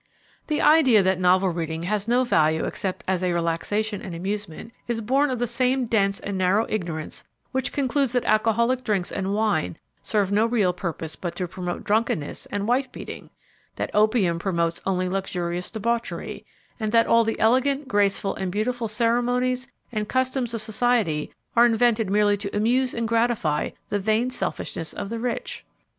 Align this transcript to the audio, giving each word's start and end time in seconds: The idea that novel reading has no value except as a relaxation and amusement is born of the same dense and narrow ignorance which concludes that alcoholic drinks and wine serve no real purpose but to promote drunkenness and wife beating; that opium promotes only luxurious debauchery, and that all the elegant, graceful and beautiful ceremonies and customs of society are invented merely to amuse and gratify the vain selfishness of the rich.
The 0.47 0.63
idea 0.63 1.03
that 1.03 1.19
novel 1.19 1.49
reading 1.49 1.83
has 1.83 2.07
no 2.07 2.23
value 2.23 2.65
except 2.65 3.03
as 3.07 3.21
a 3.21 3.33
relaxation 3.33 4.01
and 4.01 4.15
amusement 4.15 4.73
is 4.87 4.99
born 4.99 5.29
of 5.29 5.37
the 5.37 5.45
same 5.45 5.85
dense 5.85 6.19
and 6.19 6.35
narrow 6.39 6.65
ignorance 6.67 7.23
which 7.51 7.71
concludes 7.71 8.11
that 8.13 8.25
alcoholic 8.25 8.83
drinks 8.83 9.11
and 9.11 9.35
wine 9.35 9.77
serve 10.01 10.31
no 10.31 10.47
real 10.47 10.73
purpose 10.73 11.15
but 11.15 11.35
to 11.35 11.47
promote 11.47 11.83
drunkenness 11.83 12.47
and 12.47 12.67
wife 12.67 12.91
beating; 12.91 13.29
that 13.75 13.91
opium 13.93 14.39
promotes 14.39 14.81
only 14.87 15.07
luxurious 15.07 15.69
debauchery, 15.69 16.47
and 16.79 16.91
that 16.91 17.05
all 17.05 17.23
the 17.23 17.39
elegant, 17.39 17.87
graceful 17.87 18.33
and 18.33 18.51
beautiful 18.51 18.87
ceremonies 18.87 19.67
and 19.91 20.09
customs 20.09 20.55
of 20.55 20.63
society 20.63 21.31
are 21.55 21.67
invented 21.67 22.09
merely 22.09 22.37
to 22.37 22.57
amuse 22.57 22.95
and 22.95 23.07
gratify 23.07 23.69
the 23.89 23.99
vain 23.99 24.31
selfishness 24.31 24.93
of 24.93 25.09
the 25.09 25.19
rich. 25.19 25.63